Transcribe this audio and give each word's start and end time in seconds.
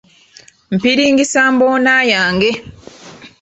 Mpiringisa 0.75 1.41
mboona 1.53 1.95
yange. 2.13 2.49